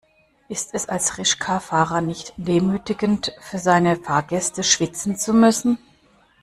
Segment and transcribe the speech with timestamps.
[0.49, 5.77] Ist es als Rikscha-Fahrer nicht demütigend, für seine Fahrgäste schwitzen zu müssen?